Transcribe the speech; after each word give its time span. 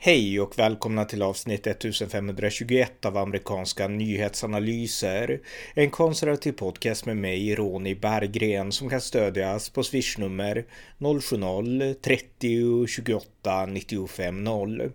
Hej 0.00 0.40
och 0.40 0.58
välkomna 0.58 1.04
till 1.04 1.22
avsnitt 1.22 1.66
1521 1.66 3.04
av 3.04 3.16
amerikanska 3.16 3.88
nyhetsanalyser. 3.88 5.40
En 5.74 5.90
konservativ 5.90 6.52
podcast 6.52 7.06
med 7.06 7.16
mig, 7.16 7.54
Ronny 7.54 7.94
Berggren, 7.94 8.72
som 8.72 8.90
kan 8.90 9.00
stödjas 9.00 9.68
på 9.68 9.82
swishnummer 9.82 10.64
070-30 10.98 12.86
28 12.86 13.66
95 13.66 14.44
0. 14.44 14.92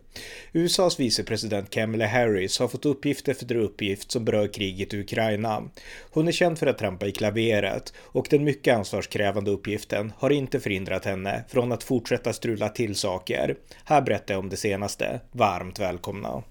USAs 0.54 1.00
vicepresident 1.00 1.70
Kamala 1.70 2.08
Harris 2.08 2.60
har 2.60 2.68
fått 2.68 2.86
uppgift 2.86 3.28
efter 3.28 3.56
uppgift 3.56 4.12
som 4.12 4.26
berör 4.26 4.48
kriget 4.48 4.94
i 4.94 5.00
Ukraina. 5.00 5.64
Hon 6.12 6.28
är 6.28 6.32
känd 6.32 6.60
för 6.60 6.68
att 6.68 6.78
trampa 6.78 7.06
i 7.06 7.12
klaveret 7.12 7.94
och 8.00 8.28
den 8.30 8.44
mycket 8.44 8.76
ansvarskrävande 8.76 9.52
uppgiften 9.52 10.14
har 10.18 10.30
inte 10.30 10.60
förhindrat 10.60 11.06
henne 11.06 11.44
från 11.50 11.72
att 11.72 11.84
fortsätta 11.84 12.34
strula 12.34 12.70
till 12.70 12.96
saker. 12.96 13.56
Här 13.86 14.02
berättar 14.02 14.34
jag 14.34 14.40
om 14.40 14.50
det 14.50 14.58
senaste. 14.58 15.03
Varmt 15.32 15.80
välkomna! 15.80 16.44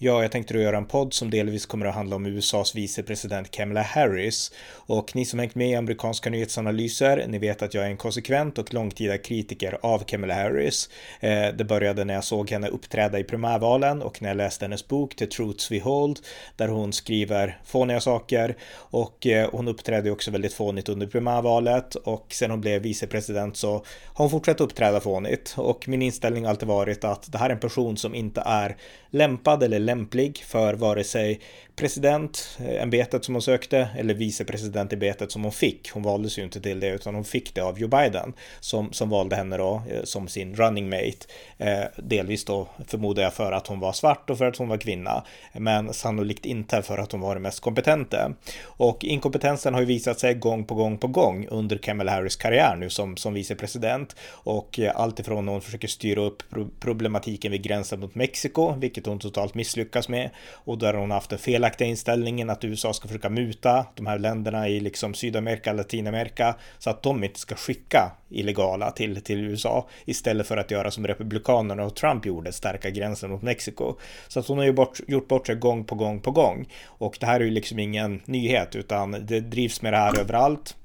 Ja, 0.00 0.22
jag 0.22 0.32
tänkte 0.32 0.54
då 0.54 0.60
göra 0.60 0.76
en 0.76 0.86
podd 0.86 1.14
som 1.14 1.30
delvis 1.30 1.66
kommer 1.66 1.86
att 1.86 1.94
handla 1.94 2.16
om 2.16 2.26
USAs 2.26 2.74
vicepresident 2.74 3.50
Kamala 3.50 3.82
Harris. 3.82 4.52
Och 4.72 5.16
ni 5.16 5.24
som 5.24 5.38
hängt 5.38 5.54
med 5.54 5.70
i 5.70 5.74
amerikanska 5.74 6.30
nyhetsanalyser, 6.30 7.26
ni 7.28 7.38
vet 7.38 7.62
att 7.62 7.74
jag 7.74 7.84
är 7.84 7.88
en 7.88 7.96
konsekvent 7.96 8.58
och 8.58 8.74
långtida 8.74 9.18
kritiker 9.18 9.78
av 9.82 9.98
Kamala 9.98 10.34
Harris. 10.34 10.90
Eh, 11.20 11.48
det 11.56 11.64
började 11.64 12.04
när 12.04 12.14
jag 12.14 12.24
såg 12.24 12.50
henne 12.50 12.68
uppträda 12.68 13.18
i 13.18 13.24
primärvalen 13.24 14.02
och 14.02 14.22
när 14.22 14.28
jag 14.28 14.36
läste 14.36 14.64
hennes 14.64 14.88
bok 14.88 15.16
The 15.16 15.26
Truths 15.26 15.70
We 15.70 15.80
Hold, 15.80 16.18
där 16.56 16.68
hon 16.68 16.92
skriver 16.92 17.58
fåniga 17.64 18.00
saker 18.00 18.56
och 18.74 19.26
eh, 19.26 19.50
hon 19.52 19.68
uppträdde 19.68 20.10
också 20.10 20.30
väldigt 20.30 20.54
fånigt 20.54 20.88
under 20.88 21.06
primärvalet 21.06 21.94
och 21.94 22.26
sen 22.30 22.50
hon 22.50 22.60
blev 22.60 22.82
vicepresident 22.82 23.56
så 23.56 23.72
har 23.72 23.84
hon 24.14 24.30
fortsatt 24.30 24.60
uppträda 24.60 25.00
fånigt 25.00 25.54
och 25.56 25.88
min 25.88 26.02
inställning 26.02 26.44
har 26.44 26.50
alltid 26.50 26.68
varit 26.68 27.04
att 27.04 27.32
det 27.32 27.38
här 27.38 27.50
är 27.50 27.54
en 27.54 27.60
person 27.60 27.96
som 27.96 28.14
inte 28.14 28.42
är 28.46 28.76
lämpad 29.10 29.62
eller 29.62 29.87
lämplig 29.88 30.44
för 30.46 30.74
vare 30.74 31.04
sig 31.04 31.40
presidentämbetet 31.78 33.14
eh, 33.14 33.20
som 33.20 33.34
hon 33.34 33.42
sökte 33.42 33.88
eller 33.96 34.14
vicepresidentämbetet 34.14 35.32
som 35.32 35.42
hon 35.42 35.52
fick. 35.52 35.90
Hon 35.90 36.02
valdes 36.02 36.38
ju 36.38 36.42
inte 36.42 36.60
till 36.60 36.80
det 36.80 36.88
utan 36.88 37.14
hon 37.14 37.24
fick 37.24 37.54
det 37.54 37.60
av 37.60 37.78
Joe 37.78 37.88
Biden 37.88 38.32
som, 38.60 38.92
som 38.92 39.10
valde 39.10 39.36
henne 39.36 39.56
då 39.56 39.82
eh, 39.90 40.02
som 40.04 40.28
sin 40.28 40.54
running 40.56 40.88
mate. 40.88 41.26
Eh, 41.58 41.84
delvis 41.96 42.44
då 42.44 42.68
förmodar 42.86 43.22
jag 43.22 43.34
för 43.34 43.52
att 43.52 43.66
hon 43.66 43.80
var 43.80 43.92
svart 43.92 44.30
och 44.30 44.38
för 44.38 44.44
att 44.44 44.56
hon 44.56 44.68
var 44.68 44.76
kvinna, 44.76 45.24
men 45.52 45.92
sannolikt 45.92 46.46
inte 46.46 46.82
för 46.82 46.98
att 46.98 47.12
hon 47.12 47.20
var 47.20 47.34
den 47.34 47.42
mest 47.42 47.60
kompetenta. 47.60 48.32
Och 48.64 49.04
inkompetensen 49.04 49.74
har 49.74 49.80
ju 49.80 49.86
visat 49.86 50.20
sig 50.20 50.34
gång 50.34 50.64
på 50.64 50.74
gång 50.74 50.98
på 50.98 51.06
gång 51.06 51.46
under 51.50 51.78
Kamala 51.78 52.12
Harris 52.12 52.36
karriär 52.36 52.76
nu 52.76 52.90
som, 52.90 53.16
som 53.16 53.34
vicepresident 53.34 54.16
och 54.30 54.78
alltifrån 54.78 55.08
allt 55.08 55.20
ifrån 55.20 55.44
när 55.44 55.52
hon 55.52 55.62
försöker 55.62 55.88
styra 55.88 56.20
upp 56.20 56.42
problematiken 56.80 57.52
vid 57.52 57.62
gränsen 57.62 58.00
mot 58.00 58.14
Mexiko, 58.14 58.74
vilket 58.78 59.06
hon 59.06 59.18
totalt 59.18 59.54
misslyckas 59.54 59.77
med 60.08 60.30
och 60.52 60.78
där 60.78 60.94
hon 60.94 61.10
haft 61.10 61.30
den 61.30 61.38
felaktiga 61.38 61.88
inställningen 61.88 62.50
att 62.50 62.64
USA 62.64 62.92
ska 62.92 63.08
försöka 63.08 63.30
muta 63.30 63.86
de 63.94 64.06
här 64.06 64.18
länderna 64.18 64.68
i 64.68 64.80
liksom 64.80 65.14
Sydamerika, 65.14 65.72
Latinamerika 65.72 66.54
så 66.78 66.90
att 66.90 67.02
de 67.02 67.24
inte 67.24 67.40
ska 67.40 67.54
skicka 67.54 68.12
illegala 68.30 68.90
till, 68.90 69.22
till 69.22 69.38
USA 69.38 69.88
istället 70.04 70.46
för 70.46 70.56
att 70.56 70.70
göra 70.70 70.90
som 70.90 71.06
Republikanerna 71.06 71.84
och 71.84 71.96
Trump 71.96 72.26
gjorde, 72.26 72.52
stärka 72.52 72.90
gränsen 72.90 73.30
mot 73.30 73.42
Mexiko. 73.42 73.94
Så 74.28 74.40
att 74.40 74.46
hon 74.46 74.58
har 74.58 74.64
ju 74.64 74.72
bort, 74.72 75.00
gjort 75.08 75.28
bort 75.28 75.46
sig 75.46 75.56
gång 75.56 75.84
på 75.84 75.94
gång 75.94 76.20
på 76.20 76.30
gång. 76.30 76.68
Och 76.86 77.16
det 77.20 77.26
här 77.26 77.40
är 77.40 77.44
ju 77.44 77.50
liksom 77.50 77.78
ingen 77.78 78.22
nyhet 78.24 78.76
utan 78.76 79.10
det 79.26 79.40
drivs 79.40 79.82
med 79.82 79.92
det 79.92 79.96
här 79.96 80.20
överallt 80.20 80.76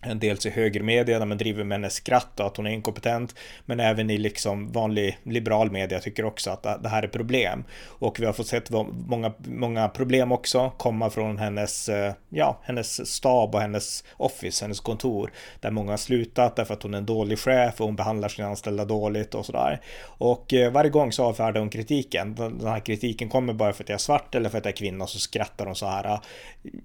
dels 0.00 0.46
i 0.46 0.50
högermedia 0.50 1.18
där 1.18 1.26
man 1.26 1.38
driver 1.38 1.64
med 1.64 1.78
hennes 1.78 1.94
skratt 1.94 2.40
och 2.40 2.46
att 2.46 2.56
hon 2.56 2.66
är 2.66 2.70
inkompetent. 2.70 3.34
Men 3.64 3.80
även 3.80 4.10
i 4.10 4.18
liksom 4.18 4.72
vanlig 4.72 5.18
liberal 5.22 5.70
media 5.70 6.00
tycker 6.00 6.24
också 6.24 6.50
att 6.50 6.82
det 6.82 6.88
här 6.88 7.02
är 7.02 7.08
problem. 7.08 7.64
Och 7.84 8.20
vi 8.20 8.26
har 8.26 8.32
fått 8.32 8.46
sett 8.46 8.70
många, 9.06 9.32
många 9.38 9.88
problem 9.88 10.32
också 10.32 10.72
komma 10.76 11.10
från 11.10 11.38
hennes, 11.38 11.88
eh, 11.88 12.12
ja, 12.28 12.60
hennes 12.62 13.10
stab 13.10 13.54
och 13.54 13.60
hennes 13.60 14.04
office, 14.16 14.64
hennes 14.64 14.80
kontor. 14.80 15.32
Där 15.60 15.70
många 15.70 15.92
har 15.92 15.96
slutat 15.96 16.56
därför 16.56 16.74
att 16.74 16.82
hon 16.82 16.94
är 16.94 16.98
en 16.98 17.06
dålig 17.06 17.38
chef 17.38 17.80
och 17.80 17.86
hon 17.86 17.96
behandlar 17.96 18.28
sina 18.28 18.48
anställda 18.48 18.84
dåligt 18.84 19.34
och 19.34 19.46
sådär. 19.46 19.80
Och 20.04 20.54
eh, 20.54 20.72
varje 20.72 20.90
gång 20.90 21.12
så 21.12 21.24
avfärdar 21.24 21.60
hon 21.60 21.70
kritiken. 21.70 22.34
Den 22.34 22.66
här 22.66 22.80
kritiken 22.80 23.28
kommer 23.28 23.52
bara 23.52 23.72
för 23.72 23.84
att 23.84 23.88
jag 23.88 23.94
är 23.94 23.98
svart 23.98 24.34
eller 24.34 24.50
för 24.50 24.58
att 24.58 24.64
jag 24.64 24.72
är 24.72 24.76
kvinna 24.76 25.04
och 25.04 25.10
så 25.10 25.18
skrattar 25.18 25.66
hon 25.66 25.74
så 25.74 25.86
här 25.86 26.04
eh, 26.04 26.18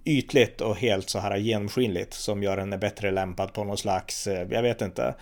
ytligt 0.05 0.61
och 0.61 0.77
helt 0.77 1.09
så 1.09 1.19
här 1.19 1.37
genomskinligt 1.37 2.13
som 2.13 2.43
gör 2.43 2.57
henne 2.57 2.77
bättre 2.77 3.02
lämpad 3.11 3.53
på 3.53 3.63
någon 3.63 3.77
slags, 3.77 4.27
eh, 4.27 4.47
jag 4.49 4.61
vet 4.61 4.81
inte, 4.81 5.15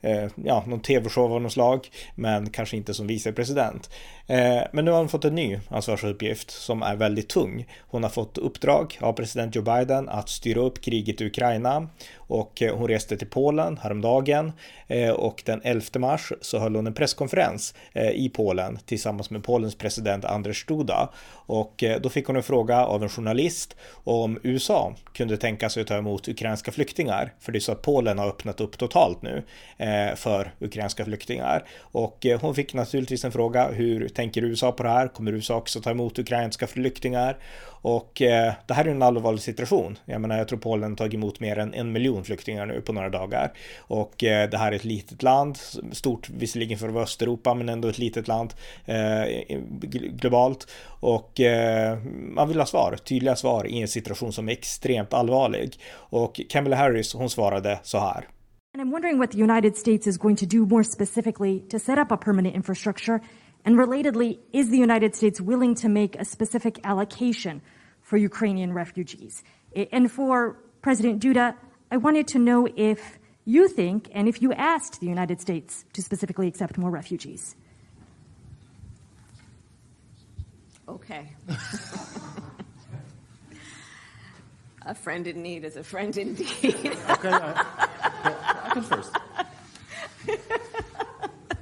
eh, 0.00 0.26
ja, 0.44 0.64
någon 0.66 0.80
tv-show 0.80 1.32
av 1.32 1.42
något 1.42 1.52
slag, 1.52 1.90
men 2.14 2.50
kanske 2.50 2.76
inte 2.76 2.94
som 2.94 3.06
vicepresident. 3.06 3.90
Eh, 4.26 4.62
men 4.72 4.84
nu 4.84 4.90
har 4.90 4.98
hon 4.98 5.08
fått 5.08 5.24
en 5.24 5.34
ny 5.34 5.58
ansvarsuppgift 5.68 6.50
som 6.50 6.82
är 6.82 6.96
väldigt 6.96 7.28
tung. 7.28 7.66
Hon 7.80 8.02
har 8.02 8.10
fått 8.10 8.38
uppdrag 8.38 8.98
av 9.00 9.12
president 9.12 9.54
Joe 9.54 9.62
Biden 9.64 10.08
att 10.08 10.28
styra 10.28 10.60
upp 10.60 10.80
kriget 10.80 11.20
i 11.20 11.26
Ukraina 11.26 11.88
och 12.16 12.62
eh, 12.62 12.76
hon 12.76 12.88
reste 12.88 13.16
till 13.16 13.26
Polen 13.26 13.78
häromdagen 13.82 14.52
eh, 14.86 15.10
och 15.10 15.42
den 15.46 15.60
11 15.64 15.84
mars 15.98 16.32
så 16.40 16.58
höll 16.58 16.76
hon 16.76 16.86
en 16.86 16.94
presskonferens 16.94 17.74
i 18.14 18.28
Polen 18.28 18.78
tillsammans 18.86 19.30
med 19.30 19.44
Polens 19.44 19.74
president 19.74 20.24
Andrzej 20.24 20.54
Duda 20.68 21.08
och 21.46 21.84
då 22.00 22.08
fick 22.08 22.26
hon 22.26 22.36
en 22.36 22.42
fråga 22.42 22.86
av 22.86 23.02
en 23.02 23.08
journalist 23.08 23.76
om 24.04 24.38
USA 24.42 24.94
kunde 25.12 25.36
tänka 25.36 25.68
sig 25.68 25.80
att 25.80 25.86
ta 25.86 25.96
emot 25.96 26.28
ukrainska 26.28 26.72
flyktingar. 26.72 27.32
För 27.40 27.52
det 27.52 27.58
är 27.58 27.60
så 27.60 27.72
att 27.72 27.82
Polen 27.82 28.18
har 28.18 28.28
öppnat 28.28 28.60
upp 28.60 28.78
totalt 28.78 29.22
nu 29.22 29.42
för 30.16 30.54
ukrainska 30.60 31.04
flyktingar 31.04 31.64
och 31.80 32.26
hon 32.40 32.54
fick 32.54 32.74
naturligtvis 32.74 33.24
en 33.24 33.32
fråga 33.32 33.68
hur 33.72 34.08
tänker 34.14 34.44
USA 34.44 34.72
på 34.72 34.82
det 34.82 34.88
här? 34.88 35.08
Kommer 35.08 35.32
USA 35.32 35.56
också 35.56 35.80
ta 35.80 35.90
emot 35.90 36.18
ukrainska 36.18 36.66
flyktingar? 36.66 37.38
Och 37.84 38.22
eh, 38.22 38.52
det 38.66 38.74
här 38.74 38.84
är 38.84 38.90
en 38.90 39.02
allvarlig 39.02 39.40
situation. 39.40 39.98
Jag 40.04 40.20
menar, 40.20 40.38
jag 40.38 40.48
tror 40.48 40.58
Polen 40.58 40.90
har 40.90 40.96
tagit 40.96 41.14
emot 41.14 41.40
mer 41.40 41.58
än 41.58 41.74
en 41.74 41.92
miljon 41.92 42.24
flyktingar 42.24 42.66
nu 42.66 42.80
på 42.80 42.92
några 42.92 43.08
dagar. 43.08 43.52
Och 43.78 44.24
eh, 44.24 44.50
det 44.50 44.58
här 44.58 44.72
är 44.72 44.76
ett 44.76 44.84
litet 44.84 45.22
land, 45.22 45.58
stort 45.92 46.30
visserligen 46.30 46.78
för 46.78 47.02
Östeuropa, 47.02 47.54
men 47.54 47.68
ändå 47.68 47.88
ett 47.88 47.98
litet 47.98 48.28
land 48.28 48.54
eh, 48.84 49.56
globalt. 50.20 50.66
Och 51.00 51.40
eh, 51.40 51.98
man 52.34 52.48
vill 52.48 52.58
ha 52.58 52.66
svar, 52.66 52.96
tydliga 53.04 53.36
svar 53.36 53.66
i 53.66 53.80
en 53.80 53.88
situation 53.88 54.32
som 54.32 54.48
är 54.48 54.52
extremt 54.52 55.14
allvarlig. 55.14 55.80
Och 55.94 56.40
Kamala 56.48 56.76
Harris, 56.76 57.14
hon 57.14 57.30
svarade 57.30 57.78
så 57.82 57.98
här. 57.98 58.28
And 58.74 58.82
I'm 58.82 58.90
wondering 58.90 59.18
what 59.18 59.30
the 59.30 59.38
United 59.38 59.76
States 59.76 60.06
is 60.06 60.18
going 60.18 60.36
to 60.36 60.46
do 60.46 60.66
more 60.66 60.82
specifically 60.82 61.60
to 61.70 61.78
set 61.78 61.96
up 61.96 62.10
a 62.10 62.16
permanent 62.16 62.56
infrastructure 62.56 63.20
And 63.64 63.76
relatedly, 63.76 64.40
is 64.52 64.70
the 64.70 64.78
United 64.78 65.14
States 65.16 65.40
willing 65.40 65.74
to 65.76 65.88
make 65.88 66.16
a 66.16 66.24
specific 66.24 66.80
allocation 66.84 67.62
for 68.02 68.16
Ukrainian 68.16 68.74
refugees? 68.74 69.42
And 69.90 70.10
for 70.10 70.58
President 70.82 71.22
Duda, 71.22 71.56
I 71.90 71.96
wanted 71.96 72.28
to 72.28 72.38
know 72.38 72.68
if 72.76 73.18
you 73.46 73.68
think 73.68 74.10
and 74.12 74.28
if 74.28 74.42
you 74.42 74.52
asked 74.52 75.00
the 75.00 75.06
United 75.06 75.40
States 75.40 75.84
to 75.94 76.02
specifically 76.02 76.46
accept 76.48 76.76
more 76.76 76.90
refugees. 76.90 77.56
Okay. 80.86 81.32
a 84.82 84.94
friend 84.94 85.26
in 85.26 85.42
need 85.42 85.64
is 85.64 85.76
a 85.76 85.84
friend 85.84 86.14
indeed. 86.16 86.46
okay, 86.64 87.30
I, 87.30 87.64
I 88.64 88.70
can 88.74 88.82
first. 88.82 89.16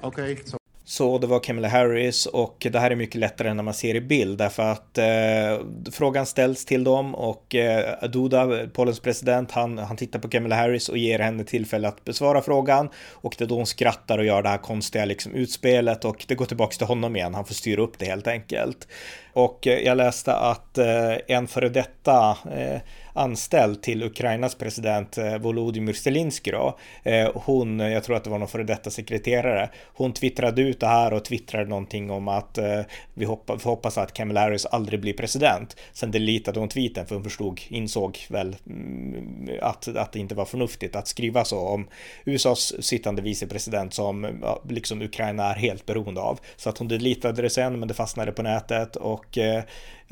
Okay, 0.04 0.42
so 0.44 0.58
Så 0.92 1.18
det 1.18 1.26
var 1.26 1.40
Kamala 1.40 1.68
Harris 1.68 2.26
och 2.26 2.66
det 2.70 2.78
här 2.78 2.90
är 2.90 2.96
mycket 2.96 3.20
lättare 3.20 3.54
när 3.54 3.62
man 3.62 3.74
ser 3.74 3.94
i 3.94 4.00
bild 4.00 4.38
därför 4.38 4.62
att 4.62 4.98
eh, 4.98 5.66
frågan 5.92 6.26
ställs 6.26 6.64
till 6.64 6.84
dem 6.84 7.14
och 7.14 7.54
eh, 7.54 8.08
Duda, 8.08 8.66
Polens 8.72 9.00
president, 9.00 9.50
han, 9.50 9.78
han 9.78 9.96
tittar 9.96 10.18
på 10.18 10.28
Kamala 10.28 10.54
Harris 10.54 10.88
och 10.88 10.98
ger 10.98 11.18
henne 11.18 11.44
tillfälle 11.44 11.88
att 11.88 12.04
besvara 12.04 12.42
frågan 12.42 12.88
och 13.10 13.34
det 13.38 13.44
är 13.44 13.48
då 13.48 13.54
hon 13.54 13.66
skrattar 13.66 14.18
och 14.18 14.24
gör 14.24 14.42
det 14.42 14.48
här 14.48 14.58
konstiga 14.58 15.04
liksom, 15.04 15.34
utspelet 15.34 16.04
och 16.04 16.24
det 16.28 16.34
går 16.34 16.46
tillbaka 16.46 16.76
till 16.76 16.86
honom 16.86 17.16
igen. 17.16 17.34
Han 17.34 17.44
får 17.44 17.54
styra 17.54 17.82
upp 17.82 17.98
det 17.98 18.04
helt 18.04 18.26
enkelt. 18.26 18.88
Och 19.32 19.66
eh, 19.66 19.78
jag 19.78 19.96
läste 19.96 20.34
att 20.34 20.78
eh, 20.78 21.14
en 21.26 21.46
före 21.46 21.68
detta 21.68 22.36
eh, 22.56 22.80
anställd 23.14 23.82
till 23.82 24.02
Ukrainas 24.02 24.54
president 24.54 25.18
Volodymyr 25.40 25.92
Zelensky 25.92 26.50
då, 26.50 26.78
hon, 27.34 27.78
jag 27.78 28.04
tror 28.04 28.16
att 28.16 28.24
det 28.24 28.30
var 28.30 28.38
någon 28.38 28.48
före 28.48 28.62
detta 28.62 28.90
sekreterare, 28.90 29.70
hon 29.94 30.12
twittrade 30.12 30.62
ut 30.62 30.80
det 30.80 30.86
här 30.86 31.12
och 31.12 31.24
twittrade 31.24 31.68
någonting 31.68 32.10
om 32.10 32.28
att 32.28 32.58
vi 33.14 33.24
hoppas, 33.24 33.64
hoppas 33.64 33.98
att 33.98 34.12
Kamala 34.12 34.40
Harris 34.40 34.66
aldrig 34.66 35.00
blir 35.00 35.12
president. 35.12 35.76
Sen 35.92 36.10
deletade 36.10 36.60
hon 36.60 36.68
tweeten 36.68 37.06
för 37.06 37.14
hon 37.14 37.24
förstod, 37.24 37.60
insåg 37.68 38.18
väl 38.28 38.56
mm, 38.66 39.50
att, 39.62 39.96
att 39.96 40.12
det 40.12 40.18
inte 40.18 40.34
var 40.34 40.44
förnuftigt 40.44 40.96
att 40.96 41.08
skriva 41.08 41.44
så 41.44 41.58
om 41.58 41.88
USAs 42.24 42.84
sittande 42.84 43.22
vicepresident 43.22 43.94
som 43.94 44.42
liksom 44.68 45.02
Ukraina 45.02 45.44
är 45.44 45.54
helt 45.54 45.86
beroende 45.86 46.20
av. 46.20 46.40
Så 46.56 46.68
att 46.68 46.78
hon 46.78 46.88
deletade 46.88 47.42
det 47.42 47.50
sen 47.50 47.78
men 47.78 47.88
det 47.88 47.94
fastnade 47.94 48.32
på 48.32 48.42
nätet 48.42 48.96
och 48.96 49.21
och 49.22 49.38
eh, 49.38 49.62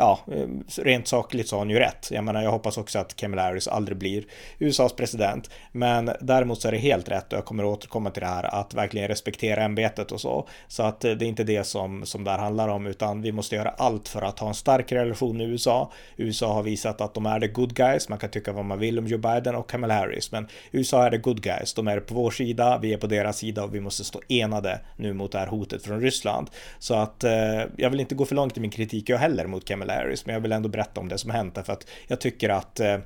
ja, 0.00 0.18
eh, 0.32 0.46
rent 0.82 1.08
sakligt 1.08 1.48
så 1.48 1.56
har 1.56 1.60
han 1.60 1.70
ju 1.70 1.78
rätt. 1.78 2.08
Jag 2.10 2.24
menar, 2.24 2.42
jag 2.42 2.50
hoppas 2.50 2.78
också 2.78 2.98
att 2.98 3.16
Kamala 3.16 3.42
Harris 3.42 3.68
aldrig 3.68 3.98
blir 3.98 4.24
USAs 4.58 4.92
president. 4.92 5.50
Men 5.72 6.10
däremot 6.20 6.60
så 6.60 6.68
är 6.68 6.72
det 6.72 6.78
helt 6.78 7.08
rätt 7.08 7.32
och 7.32 7.38
jag 7.38 7.44
kommer 7.44 7.64
återkomma 7.64 8.10
till 8.10 8.20
det 8.20 8.26
här 8.26 8.54
att 8.54 8.74
verkligen 8.74 9.08
respektera 9.08 9.62
ämbetet 9.62 10.12
och 10.12 10.20
så. 10.20 10.48
Så 10.68 10.82
att 10.82 11.04
eh, 11.04 11.12
det 11.12 11.24
är 11.24 11.26
inte 11.26 11.44
det 11.44 11.64
som, 11.64 12.06
som 12.06 12.24
det 12.24 12.30
här 12.30 12.38
handlar 12.38 12.68
om, 12.68 12.86
utan 12.86 13.22
vi 13.22 13.32
måste 13.32 13.56
göra 13.56 13.68
allt 13.68 14.08
för 14.08 14.22
att 14.22 14.38
ha 14.38 14.48
en 14.48 14.54
stark 14.54 14.92
relation 14.92 15.36
med 15.36 15.48
USA. 15.48 15.92
USA 16.16 16.52
har 16.52 16.62
visat 16.62 17.00
att 17.00 17.14
de 17.14 17.26
är 17.26 17.40
the 17.40 17.46
good 17.46 17.74
guys. 17.74 18.08
Man 18.08 18.18
kan 18.18 18.30
tycka 18.30 18.52
vad 18.52 18.64
man 18.64 18.78
vill 18.78 18.98
om 18.98 19.06
Joe 19.06 19.18
Biden 19.18 19.54
och 19.54 19.70
Kamala 19.70 19.94
Harris, 19.94 20.32
men 20.32 20.48
USA 20.72 21.06
är 21.06 21.10
the 21.10 21.18
good 21.18 21.42
guys. 21.42 21.74
De 21.74 21.88
är 21.88 22.00
på 22.00 22.14
vår 22.14 22.30
sida, 22.30 22.78
vi 22.82 22.92
är 22.92 22.98
på 22.98 23.06
deras 23.06 23.38
sida 23.38 23.64
och 23.64 23.74
vi 23.74 23.80
måste 23.80 24.04
stå 24.04 24.20
enade 24.28 24.80
nu 24.96 25.12
mot 25.12 25.32
det 25.32 25.38
här 25.38 25.46
hotet 25.46 25.82
från 25.82 26.00
Ryssland. 26.00 26.50
Så 26.78 26.94
att 26.94 27.24
eh, 27.24 27.32
jag 27.76 27.90
vill 27.90 28.00
inte 28.00 28.14
gå 28.14 28.24
för 28.24 28.34
långt 28.34 28.56
i 28.56 28.60
min 28.60 28.70
kritik 28.70 29.08
jag 29.08 29.18
heller 29.18 29.46
mot 29.46 29.64
Kamala 29.64 29.89
Harris, 29.92 30.26
men 30.26 30.34
jag 30.34 30.40
vill 30.40 30.52
ändå 30.52 30.68
berätta 30.68 31.00
om 31.00 31.08
det 31.08 31.18
som 31.18 31.30
hänt 31.30 31.58
för 31.64 31.72
att 31.72 31.86
jag 32.06 32.20
tycker 32.20 32.48
att 32.48 32.80
eh, 32.80 32.98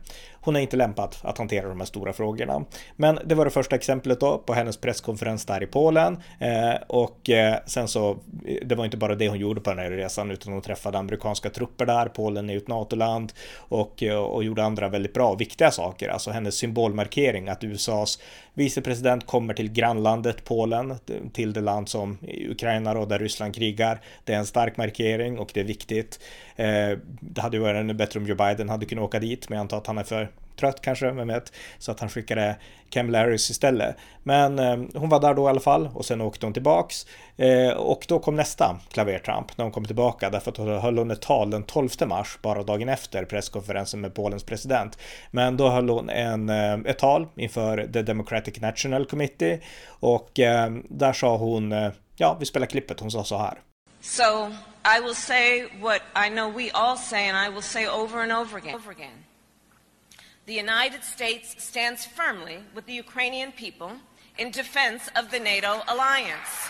hon 0.44 0.56
är 0.56 0.60
inte 0.60 0.76
lämpad 0.76 1.16
att 1.22 1.38
hantera 1.38 1.68
de 1.68 1.80
här 1.80 1.86
stora 1.86 2.12
frågorna. 2.12 2.64
Men 2.96 3.18
det 3.24 3.34
var 3.34 3.44
det 3.44 3.50
första 3.50 3.76
exemplet 3.76 4.20
då 4.20 4.38
på 4.38 4.54
hennes 4.54 4.76
presskonferens 4.76 5.46
där 5.46 5.62
i 5.62 5.66
Polen 5.66 6.22
eh, 6.40 6.74
och 6.86 7.30
eh, 7.30 7.56
sen 7.66 7.88
så 7.88 8.10
eh, 8.10 8.66
det 8.66 8.74
var 8.74 8.84
inte 8.84 8.96
bara 8.96 9.14
det 9.14 9.28
hon 9.28 9.38
gjorde 9.38 9.60
på 9.60 9.70
den 9.70 9.78
här 9.78 9.90
resan 9.90 10.30
utan 10.30 10.52
hon 10.52 10.62
träffade 10.62 10.98
amerikanska 10.98 11.50
trupper 11.50 11.86
där. 11.86 12.06
Polen 12.06 12.50
är 12.50 12.54
ju 12.54 12.58
ett 12.58 12.68
NATO-land 12.68 13.32
och, 13.56 14.02
eh, 14.02 14.16
och 14.16 14.44
gjorde 14.44 14.64
andra 14.64 14.88
väldigt 14.88 15.14
bra 15.14 15.30
och 15.30 15.40
viktiga 15.40 15.70
saker. 15.70 16.08
Alltså 16.08 16.30
hennes 16.30 16.54
symbolmarkering 16.54 17.48
att 17.48 17.64
USAs 17.64 18.18
vicepresident 18.54 19.26
kommer 19.26 19.54
till 19.54 19.72
grannlandet 19.72 20.44
Polen, 20.44 20.94
till 21.32 21.52
det 21.52 21.60
land 21.60 21.88
som 21.88 22.18
Ukraina 22.50 22.98
och 22.98 23.08
där 23.08 23.18
Ryssland 23.18 23.54
krigar. 23.54 24.00
Det 24.24 24.32
är 24.32 24.38
en 24.38 24.46
stark 24.46 24.76
markering 24.76 25.38
och 25.38 25.50
det 25.54 25.60
är 25.60 25.64
viktigt. 25.64 26.20
Eh, 26.56 26.98
det 27.20 27.40
hade 27.40 27.58
varit 27.58 27.80
ännu 27.80 27.94
bättre 27.94 28.20
om 28.20 28.26
Joe 28.26 28.36
Biden 28.36 28.68
hade 28.68 28.86
kunnat 28.86 29.04
åka 29.04 29.20
dit, 29.20 29.48
men 29.48 29.56
jag 29.56 29.60
antar 29.60 29.78
att 29.78 29.86
han 29.86 29.98
är 29.98 30.04
för 30.04 30.30
trött 30.56 30.80
kanske, 30.80 31.10
vem 31.10 31.28
vet, 31.28 31.52
så 31.78 31.92
att 31.92 32.00
han 32.00 32.08
skickade 32.08 32.56
Kamala 32.90 33.18
Harris 33.18 33.50
istället. 33.50 33.96
Men 34.22 34.58
eh, 34.58 34.76
hon 34.94 35.08
var 35.08 35.20
där 35.20 35.34
då 35.34 35.46
i 35.46 35.48
alla 35.48 35.60
fall 35.60 35.90
och 35.94 36.04
sen 36.04 36.20
åkte 36.20 36.46
hon 36.46 36.52
tillbaks 36.52 37.06
eh, 37.36 37.70
och 37.70 38.04
då 38.08 38.18
kom 38.18 38.36
nästa 38.36 38.78
klavertramp 38.90 39.58
när 39.58 39.64
hon 39.64 39.72
kom 39.72 39.84
tillbaka 39.84 40.30
därför 40.30 40.50
att 40.50 40.56
då 40.56 40.78
höll 40.78 40.98
hon 40.98 41.10
ett 41.10 41.22
tal 41.22 41.50
den 41.50 41.62
12 41.62 41.88
mars, 42.06 42.38
bara 42.42 42.62
dagen 42.62 42.88
efter 42.88 43.24
presskonferensen 43.24 44.00
med 44.00 44.14
Polens 44.14 44.44
president. 44.44 44.98
Men 45.30 45.56
då 45.56 45.68
höll 45.68 45.88
hon 45.88 46.10
en, 46.10 46.48
eh, 46.48 46.74
ett 46.84 46.98
tal 46.98 47.26
inför 47.36 47.88
The 47.92 48.02
Democratic 48.02 48.60
National 48.60 49.06
Committee 49.06 49.60
och 49.88 50.40
eh, 50.40 50.70
där 50.88 51.12
sa 51.12 51.36
hon, 51.36 51.72
eh, 51.72 51.90
ja, 52.16 52.36
vi 52.40 52.46
spelar 52.46 52.66
klippet, 52.66 53.00
hon 53.00 53.10
sa 53.10 53.24
så 53.24 53.38
här. 53.38 53.58
So 54.00 54.22
I 54.84 55.00
will 55.00 55.14
say 55.14 55.66
what 55.80 56.02
I 56.14 56.28
know 56.28 56.52
we 56.52 56.70
all 56.74 56.96
say, 56.96 57.28
and 57.28 57.38
I 57.38 57.48
will 57.54 57.62
say 57.62 57.88
over 57.88 58.22
and 58.22 58.32
over 58.32 58.58
again. 58.58 58.74
Over 58.74 58.90
again. 58.90 59.24
The 60.46 60.52
United 60.52 61.02
States 61.02 61.54
stands 61.62 62.04
firmly 62.04 62.58
with 62.74 62.84
the 62.84 62.92
Ukrainian 62.92 63.50
people 63.52 63.92
in 64.36 64.50
defense 64.50 65.08
of 65.16 65.30
the 65.30 65.40
NATO 65.40 65.82
alliance. 65.88 66.68